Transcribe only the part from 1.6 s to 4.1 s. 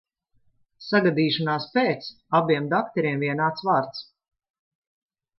pēc abiem dakteriem vienāds vārds.